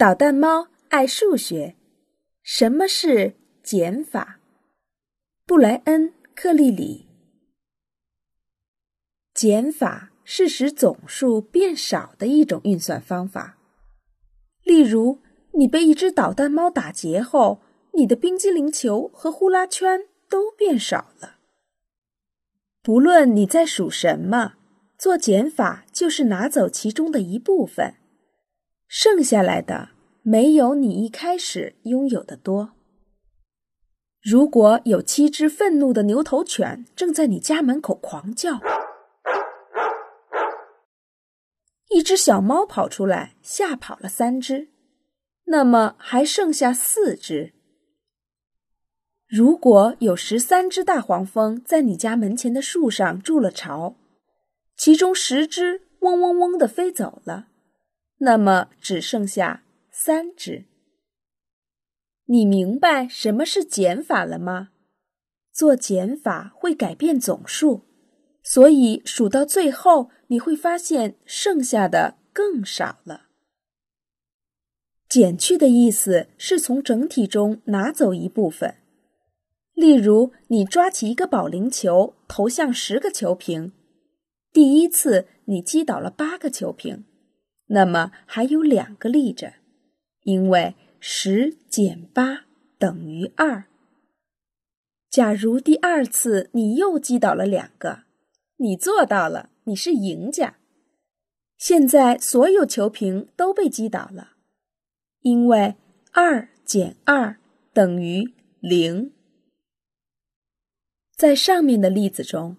[0.00, 1.76] 捣蛋猫爱数学。
[2.42, 4.40] 什么是减法？
[5.44, 7.06] 布莱恩·克利里。
[9.34, 13.58] 减法是使总数变少的一种运算方法。
[14.64, 15.18] 例如，
[15.52, 17.60] 你被一只捣蛋猫打劫后，
[17.92, 21.34] 你的冰激凌球和呼啦圈都变少了。
[22.80, 24.54] 不论你在数什么，
[24.96, 27.96] 做减法就是拿走其中的一部分，
[28.92, 29.90] 剩下来的
[30.22, 32.72] 没有你一开始拥有的多。
[34.20, 38.58] 如果有七只愤怒的牛头犬正在你家门口狂叫，
[41.90, 44.70] 一只小猫跑出来吓跑了三只，
[45.44, 47.54] 那么还剩下四只。
[49.28, 53.94] 如果有十三只大黄蜂在你家门前的树上筑了巢，
[54.76, 57.46] 其中十只嗡嗡嗡的飞走了，
[58.20, 60.64] 那么只剩下三只。
[62.26, 64.70] 你明白什么是减法了吗？
[65.52, 67.82] 做减法会改变总数，
[68.42, 73.26] 所以数到最后你会发现剩下的更少了。
[75.08, 78.76] 减去的意思是从整体中拿走一部分。
[79.74, 83.72] 例如，你抓起一个保龄球，投向十个球瓶，
[84.52, 87.04] 第一次你击倒了八个球瓶，
[87.72, 89.54] 那么还有两个立着，
[90.22, 92.44] 因为十减八
[92.78, 93.64] 等于二。
[95.08, 98.02] 假如第二次你又击倒了两个，
[98.56, 100.56] 你做到了，你是赢家。
[101.56, 104.32] 现在所有球瓶都被击倒了，
[105.20, 105.76] 因为
[106.12, 107.36] 二减二
[107.72, 109.12] 等于零。
[111.16, 112.56] 在上面的例子中，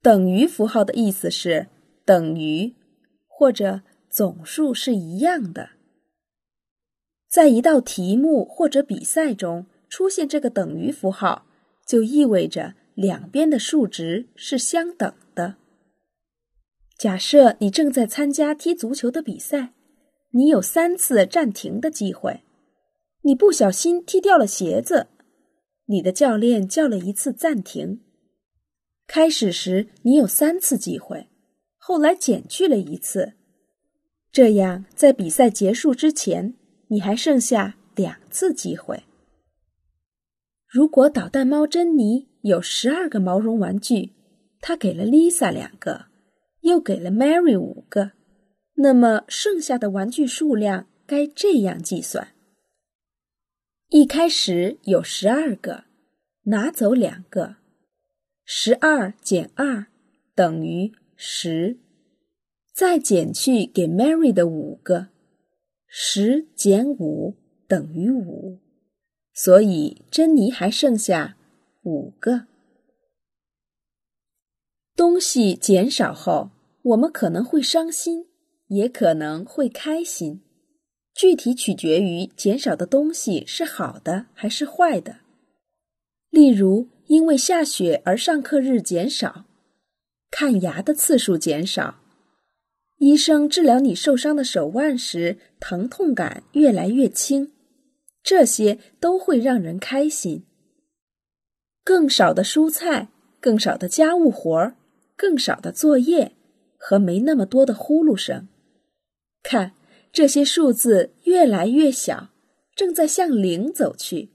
[0.00, 1.66] 等于符号的意思是
[2.04, 2.74] 等于
[3.26, 5.70] 或者总数是一样的。
[7.28, 11.46] 在一道题目或者比赛中出现这个等于符号，
[11.86, 15.56] 就意味着两边的数值是相等的。
[16.98, 19.72] 假设你正在参加踢足球的比赛，
[20.30, 22.42] 你有三次暂停的机会，
[23.22, 25.06] 你不小心踢掉了鞋子。
[25.86, 28.00] 你的教练叫了一次暂停。
[29.06, 31.28] 开始时你有三次机会，
[31.76, 33.34] 后来减去了一次，
[34.30, 36.54] 这样在比赛结束之前
[36.88, 39.04] 你还剩下两次机会。
[40.66, 44.12] 如果捣蛋猫珍妮有十二个毛绒玩具，
[44.60, 46.06] 她给了 Lisa 两个，
[46.60, 48.12] 又给了 Mary 五个，
[48.74, 52.28] 那么剩下的玩具数量该这样计算。
[53.88, 55.84] 一开始有十二个，
[56.42, 57.56] 拿走两个，
[58.44, 59.86] 十二减二
[60.34, 61.78] 等于十，
[62.78, 65.08] 再减去给 Mary 的五个，
[65.88, 67.34] 十减五
[67.66, 68.60] 等于五，
[69.34, 71.36] 所以珍妮还剩下
[71.82, 72.46] 五个。
[74.94, 76.52] 东西减少后，
[76.82, 78.26] 我们可能会伤心，
[78.68, 80.40] 也可能会开心。
[81.12, 85.16] 具体取决于减少的东西是好的还是坏的。
[86.30, 89.46] 例如，因为下雪而上课日减少，
[90.30, 91.98] 看牙的次数减少，
[92.98, 97.52] 医生治疗你受伤的手腕时疼痛感越来越轻，
[98.22, 100.44] 这些都会让人开心。
[101.82, 103.08] 更少的蔬菜，
[103.40, 104.76] 更少的家务活儿，
[105.16, 106.32] 更少的作业
[106.76, 108.46] 和没那么多的呼噜声，
[109.42, 109.72] 看。
[110.10, 112.30] 这些数字越来越小，
[112.74, 114.30] 正在向零走去。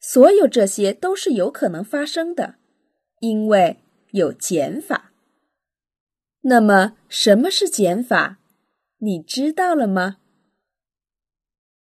[0.00, 2.56] 所有这些都是有可能发生的，
[3.20, 3.76] 因为
[4.10, 5.07] 有减法。
[6.48, 8.38] 那么，什么是减法？
[9.00, 10.16] 你知道了吗？